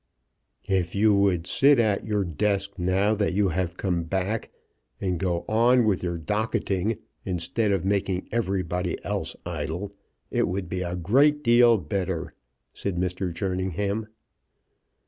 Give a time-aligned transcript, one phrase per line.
[0.65, 4.49] "If you would sit at your desk now that you have come back,
[4.99, 9.93] and go on with your docketing, instead of making everybody else idle,
[10.31, 12.33] it would be a great deal better,"
[12.73, 13.31] said Mr.
[13.31, 14.07] Jerningham.